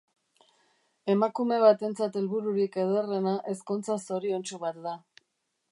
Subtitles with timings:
[1.15, 4.97] Emakume batentzat helbururik ederrena ezkontza zoriontsu bat da.